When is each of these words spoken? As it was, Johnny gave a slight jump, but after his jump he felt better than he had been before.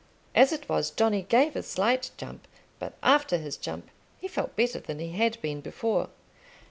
As 0.33 0.51
it 0.51 0.67
was, 0.67 0.89
Johnny 0.89 1.21
gave 1.21 1.55
a 1.55 1.61
slight 1.61 2.09
jump, 2.17 2.47
but 2.79 2.93
after 3.03 3.37
his 3.37 3.55
jump 3.55 3.91
he 4.17 4.27
felt 4.27 4.55
better 4.55 4.79
than 4.79 4.97
he 4.97 5.11
had 5.11 5.39
been 5.43 5.61
before. 5.61 6.09